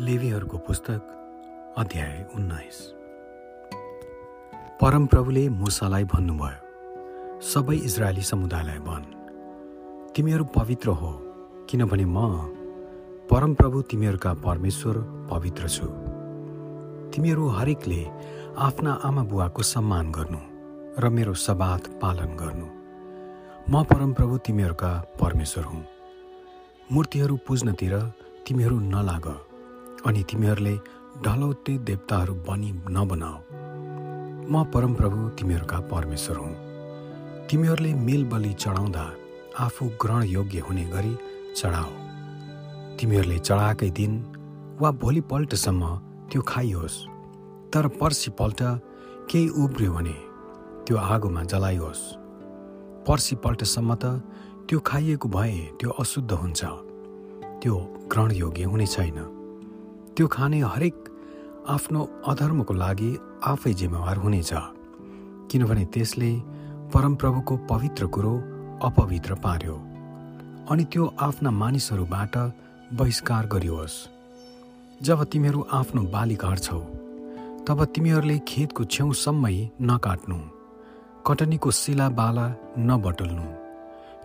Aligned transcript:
लेवीहरूको 0.00 0.58
पुस्तक 0.58 1.74
अध्याय 1.78 2.14
उन्नाइस। 2.36 2.76
परमप्रभुले 4.80 5.42
मुसालाई 5.48 6.04
भन्नुभयो 6.04 7.40
सबै 7.44 7.76
इजरायली 7.88 8.22
समुदायलाई 8.22 8.78
भन् 8.86 9.04
तिमीहरू 10.16 10.44
पवित्र 10.56 10.88
हो 11.00 11.10
किनभने 11.70 12.04
म 12.04 12.16
परमप्रभु 13.30 13.82
तिमीहरूका 13.82 14.32
परमेश्वर 14.46 14.96
पवित्र 15.30 15.68
छु। 15.68 15.86
तिमीहरू 17.12 17.48
हरेकले 17.48 18.00
आफ्ना 18.58 18.92
आमा 19.04 19.22
बुवाको 19.24 19.62
सम्मान 19.72 20.12
गर्नु 20.12 20.40
र 20.96 21.08
मेरो 21.10 21.34
सबात 21.44 22.00
पालन 22.00 22.32
गर्नु। 22.40 22.66
म 23.68 23.84
परमप्रभु 23.84 24.38
तिमीहरूका 24.48 24.92
परमेश्वर 25.20 25.64
हुँ। 25.64 25.84
मूर्तिहरू 26.92 27.36
पुज्नतिर 27.46 27.94
तिमीहरू 28.48 28.80
नलाग। 28.96 29.28
अनि 30.06 30.22
तिमीहरूले 30.30 30.74
ढलौटे 31.24 31.76
देवताहरू 31.88 32.34
बनी 32.46 32.70
नबनाऊ 32.96 33.38
म 34.52 34.62
परमप्रभु 34.74 35.28
तिमीहरूका 35.38 35.78
परमेश्वर 35.92 36.36
हुँ। 36.36 36.54
तिमीहरूले 37.50 37.92
मेल 38.06 38.24
बलि 38.24 38.52
चढाउँदा 38.54 39.04
आफू 39.58 39.86
ग्रहण 40.02 40.22
योग्य 40.26 40.58
हुने 40.66 40.84
गरी 40.94 41.14
चढाओ। 41.56 41.90
तिमीहरूले 42.98 43.38
चढाएकै 43.38 43.90
दिन 43.98 44.12
वा 44.80 44.90
भोलिपल्टसम्म 45.02 45.82
त्यो 46.30 46.42
खाइयोस् 46.48 46.98
तर 47.72 47.86
पर्सिपल्ट 48.00 48.60
केही 49.30 49.48
उब्रियो 49.62 49.92
भने 49.92 50.16
त्यो 50.86 50.96
आगोमा 50.96 51.42
जलाइयोस्। 51.52 52.02
पर्सिपल्टसम्म 53.08 53.94
त 53.94 54.04
त्यो 54.68 54.78
खाइएको 54.86 55.28
भए 55.28 55.58
त्यो 55.78 55.90
अशुद्ध 56.02 56.30
हुन्छ 56.32 56.60
त्यो 57.62 57.74
ग्रहणयोग्य 58.10 58.64
हुने 58.72 58.86
छैन। 58.86 59.18
त्यो 60.20 60.26
खाने 60.28 60.58
हरेक 60.60 60.96
आफ्नो 61.72 62.00
अधर्मको 62.28 62.74
लागि 62.74 63.10
आफै 63.50 63.72
जिम्मेवार 63.72 64.16
हुनेछ। 64.20 64.50
किनभने 65.50 65.84
त्यसले 65.94 66.32
परमप्रभुको 66.92 67.56
पवित्र 67.70 68.06
कुरो 68.14 68.32
अपवित्र 68.84 69.34
पार्यो 69.44 69.76
अनि 70.70 70.84
त्यो 70.92 71.04
आफ्ना 71.26 71.50
मानिसहरूबाट 71.60 72.36
बहिष्कार 73.00 73.46
गरियोस्। 73.54 73.96
जब 75.00 75.22
तिमीहरू 75.32 75.60
आफ्नो 75.72 76.02
बाली 76.12 76.36
काट्छौ 76.44 76.80
तब 77.64 77.84
तिमीहरूले 77.94 78.36
खेतको 78.44 78.84
छेउसम्मै 78.94 79.56
नकाट्नु 79.90 80.38
कटनीको 81.26 81.70
शिला 81.80 82.08
बाला 82.20 82.46
नबटुल्नु 82.90 83.46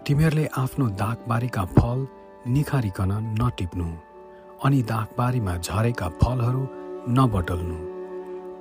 तिमीहरूले 0.04 0.46
आफ्नो 0.64 0.86
दागबारीका 1.04 1.64
फल 1.78 2.06
निखारिकन 2.52 3.12
नटिप्नु। 3.40 3.88
अनि 4.64 4.82
दागबारीमा 4.82 5.58
झरेका 5.58 6.10
फलहरू 6.10 6.68
नबटल्नु। 7.10 7.78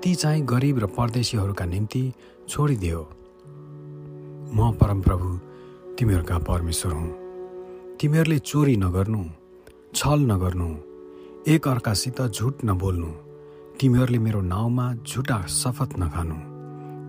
ती 0.03 0.15
चाहिँ 0.15 0.43
गरिब 0.43 0.79
र 0.79 0.87
परदेशीहरूका 0.87 1.65
निम्ति 1.65 2.13
छोडिदियो। 2.49 3.01
म 4.55 4.73
परमप्रभु 4.81 5.29
तिमीहरूका 5.99 6.39
परमेश्वर 6.39 6.93
हुँ। 6.93 7.11
तिमीहरूले 8.01 8.39
चोरी 8.39 8.77
नगर्नु 8.77 9.25
छल 9.95 10.21
नगर्नु 10.21 10.69
एक 11.49 11.69
अर्कासित 11.69 12.23
झुट 12.23 12.65
नबोल्नु। 12.65 13.11
तिमीहरूले 13.81 14.19
मेरो 14.19 14.41
नाउँमा 14.41 14.93
झुटा 14.95 15.47
शपथ 15.47 15.99
नखानु। 15.99 16.37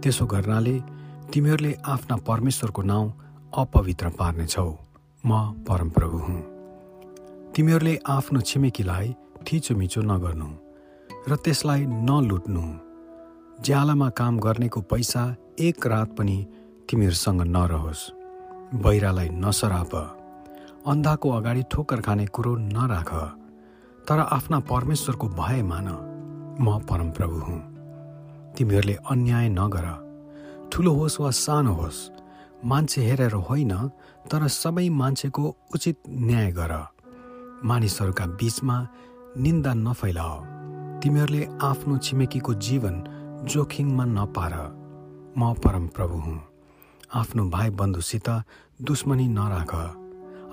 त्यसो 0.02 0.26
गर्नाले 0.26 0.80
तिमीहरूले 1.34 1.74
आफ्ना 1.86 2.16
परमेश्वरको 2.16 2.82
नाउँ 2.82 3.14
अपवित्र 3.54 4.10
पार्नेछौ। 4.10 4.72
म 5.26 5.32
परमप्रभु 5.68 6.18
हुँ। 6.18 6.55
तिमीहरूले 7.56 8.00
आफ्नो 8.08 8.40
छिमेकीलाई 8.42 9.16
थिचोमिचो 9.48 10.02
नगर्नु 10.02 10.48
र 11.30 11.36
त्यसलाई 11.36 11.86
नलुट्नु। 11.88 12.64
ज्यालामा 13.64 14.10
काम 14.10 14.40
गर्नेको 14.40 14.82
पैसा 14.82 15.36
एक 15.60 15.88
रात 15.88 16.10
पनि 16.18 16.48
तिमीहरूसँग 16.90 17.42
नरहोस्। 17.42 18.02
बहिरालाई 18.76 19.30
नसराप। 19.30 19.94
अन्धाको 20.88 21.30
अगाडि 21.30 21.64
ठोक्कर 21.72 22.02
खाने 22.02 22.26
कुरो 22.26 22.56
नराख। 22.56 23.12
तर 24.08 24.20
आफ्ना 24.20 24.60
परमेश्वरको 24.60 25.28
भय 25.28 25.62
मान। 25.62 25.88
म 26.62 26.80
परमप्रभु 26.80 27.38
हुँ। 27.40 27.60
तिमीहरूले 28.58 28.96
अन्याय 29.10 29.50
नगर। 29.50 29.88
ठुलो 30.72 30.92
होस् 30.92 31.22
वा 31.22 31.32
सानो 31.32 31.74
होस् 31.74 32.10
मान्छे 32.66 33.02
हेरेर 33.02 33.34
होइन 33.48 33.74
तर 34.32 34.48
सबै 34.48 34.90
मान्छेको 34.90 35.56
उचित 35.76 35.98
न्याय 36.10 36.52
गर। 36.52 36.95
मानिसहरूका 37.66 38.26
बीचमा 38.26 38.78
निन्दा 39.38 39.74
नफैलाओ। 39.74 40.38
तिमीहरूले 41.02 41.42
आफ्नो 41.62 41.98
छिमेकीको 41.98 42.54
जीवन 42.54 42.96
जोखिममा 43.50 44.06
नपार। 44.06 44.54
म 45.38 45.54
परम 45.54 45.88
प्रभु 45.88 46.18
हुँ। 46.18 46.40
आफ्नो 47.14 47.44
भाइ 47.50 47.70
बन्धुसित 47.70 48.30
दुश्मनी 48.82 49.28
नराख। 49.28 49.74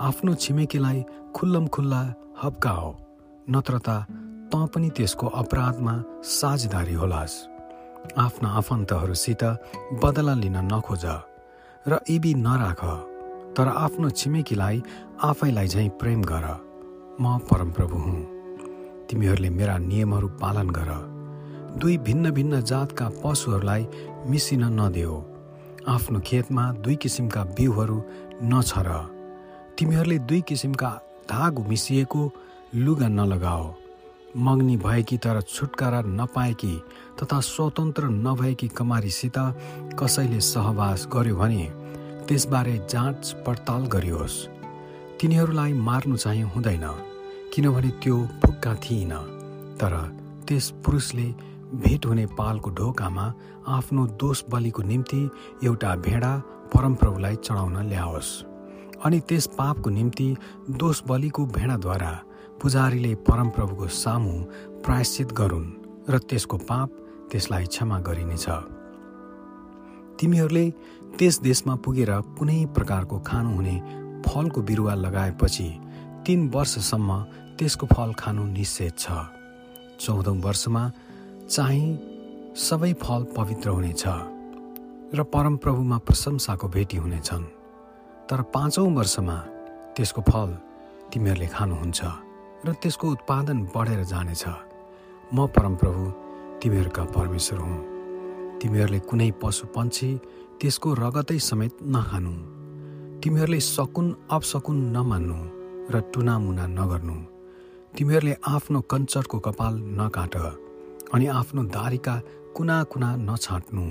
आफ्नो 0.01 0.35
छिमेकीलाई 0.35 1.05
खुल्लम 1.37 1.67
खुल्ला 1.67 2.03
हप्काओ। 2.43 2.89
नत्र 3.51 3.79
त 3.79 3.89
तँ 4.53 4.67
पनि 4.67 4.89
त्यसको 4.91 5.27
अपराधमा 5.27 5.95
साझेदारी 6.25 6.95
होलास्। 6.95 7.35
आफ्ना 8.19 8.49
आफन्तहरूसित 8.49 9.43
बदला 10.05 10.35
लिन 10.35 10.57
नखोज 10.73 11.05
र 11.89 12.01
इबी 12.09 12.35
नराख। 12.35 12.83
तर 13.57 13.69
आफ्नो 13.69 14.11
छिमेकीलाई 14.11 14.83
आफैलाई 15.23 15.69
झैँ 15.69 15.89
प्रेम 16.01 16.23
गर। 16.23 16.72
म 17.23 17.39
परमप्रभु 17.51 17.97
हुँ। 17.97 18.21
तिमीहरूले 19.07 19.51
मेरा 19.51 19.77
नियमहरू 19.79 20.29
पालन 20.43 20.71
गर। 20.71 20.91
दुई 21.79 21.97
भिन्न 21.99 22.31
भिन्न 22.31 22.61
जातका 22.61 23.09
पशुहरूलाई 23.25 23.87
मिसिन 24.27 24.65
नदेऊ। 24.81 25.17
आफ्नो 25.89 26.21
खेतमा 26.21 26.65
दुई 26.83 26.97
किसिमका 26.97 27.43
बिउहरू 27.57 27.99
नछर। 28.45 28.89
तिमीहरूले 29.79 30.19
दुई 30.19 30.41
किसिमका 30.41 30.91
धागो 31.31 31.63
मिसिएको 31.63 32.23
लुगा 32.75 33.09
नलगाओ 33.09 33.75
मग्नी 34.37 34.77
भएकी 34.77 35.17
तर 35.19 35.41
छुटकारा 35.45 36.01
नपाएकी 36.01 36.75
तथा 37.23 37.41
स्वतन्त्र 37.41 38.09
नभएकी 38.09 38.69
कमारीसित 38.69 39.39
कसैले 40.01 40.41
सहवास 40.41 41.07
गर्यो 41.13 41.37
भने 41.37 41.65
त्यसबारे 42.29 42.77
जाँच 42.91 43.37
पडताल 43.47 43.87
गरियोस्। 43.87 44.37
तिनीहरूलाई 45.21 45.73
मार्नु 45.73 46.17
चाहिँ 46.17 46.43
हुँदैन। 46.43 47.12
किनभने 47.53 47.89
त्यो 48.03 48.17
फुक्का 48.43 48.75
थिइन 48.75 49.11
तर 49.81 49.95
त्यस 50.49 50.71
पुरुषले 50.85 51.25
भेट 51.83 52.07
हुने 52.07 52.25
पालको 52.39 52.71
ढोकामा 52.71 53.25
आफ्नो 53.69 54.07
दोष 54.21 54.43
बलिको 54.51 54.83
निम्ति 54.83 55.21
एउटा 55.65 55.95
भेडा 55.97 56.33
परमप्रभुलाई 56.75 57.37
चढाउन 57.37 57.77
ल्याओस् 57.89 58.31
अनि 59.05 59.21
त्यस 59.29 59.47
पापको 59.59 59.91
निम्ति 59.91 60.29
दोष 60.81 61.03
बलिको 61.09 61.47
भेडाद्वारा 61.47 62.13
पुजारीले 62.63 63.15
परमप्रभुको 63.29 63.89
सामु 64.01 64.33
प्रायश्चित 64.85 65.33
गरून् 65.33 65.69
र 66.11 66.19
त्यसको 66.19 66.57
पाप 66.57 66.89
त्यसलाई 67.33 67.67
क्षमा 67.67 68.01
गरिनेछ। 68.01 68.47
तिमीहरूले 70.21 70.67
त्यस 71.19 71.41
देशमा 71.43 71.75
पुगेर 71.85 72.11
कुनै 72.39 72.65
प्रकारको 72.75 73.19
खानु 73.29 73.55
हुने 73.55 73.77
फलको 74.27 74.63
बिरुवा 74.63 74.95
लगाएपछि 74.95 75.69
तिन 76.27 76.49
वर्षसम्म 76.55 77.11
त्यसको 77.59 77.87
फल 77.87 78.13
खानु 78.19 78.43
निषेध 78.57 78.95
छ। 78.99 79.07
चौधौँ 80.01 80.37
वर्षमा 80.45 80.83
चाहिँ 81.49 81.87
सबै 82.57 82.93
फल 83.03 83.23
पवित्र 83.37 83.69
हुनेछ 83.71 84.05
र 85.15 85.23
परमप्रभुमा 85.23 85.99
प्रशंसाको 86.09 86.69
भेटी 86.69 86.97
हुनेछन्। 86.97 87.45
तर 88.29 88.43
पाँचौँ 88.55 88.91
वर्षमा 88.97 89.37
त्यसको 89.97 90.21
फल 90.31 90.51
तिमीहरूले 91.13 91.47
खानुहुन्छ 91.47 92.01
र 92.67 92.73
त्यसको 92.83 93.07
उत्पादन 93.11 93.59
बढेर 93.75 94.03
जानेछ। 94.05 94.45
म 95.35 95.47
परमप्रभु 95.55 96.03
तिमीहरूका 96.61 97.05
परमेश्वर 97.17 97.59
हुँ। 97.59 97.81
तिमीहरूले 98.61 99.01
कुनै 99.09 99.31
पशु 99.43 99.67
पन्छी 99.75 100.09
त्यसको 100.61 100.89
रगतै 100.95 101.39
समेत 101.39 101.75
नखानु। 101.85 102.35
तिमीहरूले 103.21 103.61
सकुन 103.61 104.07
अपसकुन 104.31 104.79
नमान्नु 104.97 105.39
र 105.93 105.95
टुनामुना 106.13 106.67
नगर्नु। 106.79 107.32
तिमीहरूले 107.99 108.35
आफ्नो 108.49 108.81
कञ्चरको 108.91 109.39
कपाल 109.39 109.75
नकाट 109.99 110.35
अनि 111.15 111.27
आफ्नो 111.31 111.63
दारीका 111.77 112.15
कुना 112.57 112.77
कुना 112.93 113.09
नछाट्नु। 113.29 113.85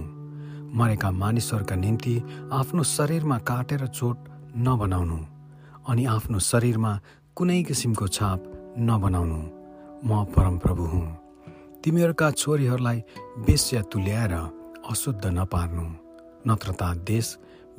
मरेका 0.77 1.09
मानिसहरूका 1.11 1.75
निम्ति 1.75 2.15
आफ्नो 2.51 2.83
शरीरमा 2.83 3.37
काटेर 3.49 3.85
चोट 3.87 4.17
नबनाउनु 4.57 5.19
अनि 5.89 6.05
आफ्नो 6.15 6.39
शरीरमा 6.49 6.91
कुनै 7.37 7.61
किसिमको 7.63 8.07
छाप 8.07 8.39
नबनाउनु। 8.79 9.39
म 10.05 10.23
परमप्रभु 10.33 10.83
हुँ। 10.83 11.05
तिमीहरूका 11.83 12.31
छोरीहरूलाई 12.31 12.99
बेस्या 13.45 13.81
तुल्याएर 13.91 14.33
अशुद्ध 14.91 15.25
नपार्नु। 15.37 15.85
नत्र 16.49 16.69
त 16.73 16.81
देश 17.05 17.27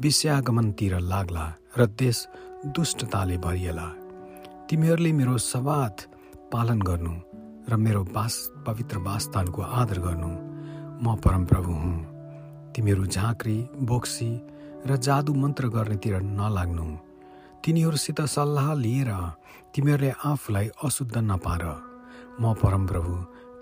विषयागमनतिर 0.01 0.95
लाग्ला 1.03 1.47
र 1.79 1.87
देश 1.99 2.27
दुष्टताले 2.75 3.37
भरिएला। 3.43 3.89
तिमीहरूले 4.71 5.13
मेरो 5.13 5.37
सवाद 5.51 5.95
पालन 6.53 6.81
गर्नु 6.83 7.13
र 7.69 7.77
मेरो 7.77 8.03
बास 8.05 8.35
पवित्र 8.67 8.99
वासस्थानको 8.99 9.63
आदर 9.63 9.99
गर्नु 9.99 10.31
म 11.03 11.17
परमप्रभु 11.17 11.73
हुँ। 11.73 11.99
तिमीहरू 12.75 13.07
झाँक्री 13.07 13.57
बोक्सी 13.83 14.31
र 14.87 14.97
जादु 14.97 15.35
मन्त्र 15.35 15.69
गर्नेतिर 15.69 16.21
नलाग्नु। 16.21 16.87
तिनीहरूसित 17.65 18.21
सल्लाह 18.21 18.75
लिएर 18.75 19.11
तिमीहरूले 19.75 20.11
आफूलाई 20.25 20.69
अशुद्ध 20.85 21.17
नपार। 21.19 21.65
म 22.41 22.55
परमप्रभु 22.55 23.13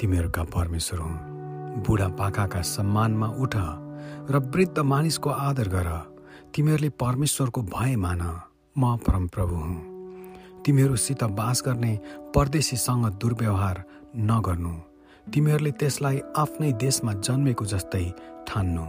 तिमीहरूका 0.00 0.44
परमेश्वर 0.44 1.00
हुँ। 1.00 1.82
बुढापाकाका 1.86 2.62
सम्मानमा 2.62 3.28
उठ 3.38 3.54
र 4.30 4.38
वृद्ध 4.54 4.78
मानिसको 4.78 5.30
आदर 5.30 5.68
गर। 5.68 5.88
तिमीहरूले 6.54 6.88
परमेश्वरको 6.88 7.62
भय 7.62 7.96
मान। 7.96 8.22
म 8.78 8.96
परमप्रभु 8.96 9.54
हुँ। 9.54 9.99
तिमीहरूसित 10.64 11.24
बास 11.24 11.62
गर्ने 11.66 11.98
परदेशीसँग 12.34 13.06
दुर्व्यवहार 13.20 13.84
नगर्नु। 14.16 14.72
तिमीहरूले 15.32 15.70
त्यसलाई 15.70 16.20
आफ्नै 16.36 16.72
देशमा 16.72 17.12
जन्मेको 17.12 17.64
जस्तै 17.64 18.04
ठान्नु। 18.48 18.84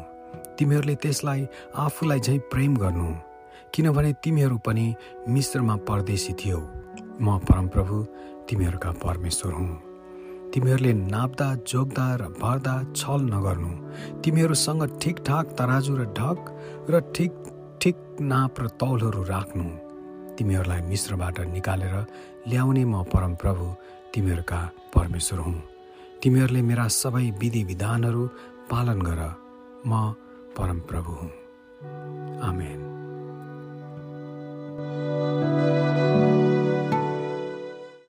तिमीहरूले 0.57 0.95
त्यसलाई 0.95 1.47
आफूलाई 1.75 2.19
झैँ 2.19 2.39
प्रेम 2.51 2.77
गर्नु। 2.77 3.13
किनभने 3.73 4.13
तिमीहरू 4.23 4.57
पनि 4.57 4.95
मिश्रमा 5.29 5.75
परदेशी 5.75 6.33
थियौ। 6.33 6.59
म 7.21 7.38
परमप्रभु 7.38 7.95
तिमीहरूका 8.50 8.91
परमेश्वर 8.91 9.53
हुँ। 9.53 9.79
तिमीहरूले 10.51 10.94
नाप्दा 10.94 11.56
जोग्दा 11.56 12.07
र 12.15 12.23
भर्दा 12.41 12.75
छल 12.95 13.21
नगर्नु। 13.33 13.71
तिमीहरूसँग 14.21 14.83
ठिकठाक 15.01 15.45
तराजु 15.59 15.95
र 15.95 16.03
ढक 16.19 16.39
र 16.89 17.00
ठिक 17.15 17.31
ठिक 17.81 17.95
नाप 18.21 18.59
र 18.62 18.68
तौलहरू 18.68 19.23
राख्नु। 19.23 19.90
तिमीहरूलाई 20.41 20.81
मिश्रबाट 20.81 21.39
निकालेर 21.53 21.95
ल्याउने 22.49 22.83
म 22.85 23.03
परमप्रभु 23.13 23.65
तिमीहरूका 24.13 24.59
परमेश्वर 24.95 25.39
हुँ। 25.39 25.61
तिमीहरूले 26.23 26.61
मेरा 26.61 26.88
सबै 26.88 27.25
विधि 27.41 27.63
विधानहरू 27.63 28.23
पालन 28.71 29.01
गर 29.01 29.21
म 29.85 29.91
परमप्रभु 30.57 31.11
हुँ। 31.13 31.29
आमेन। 32.41 32.81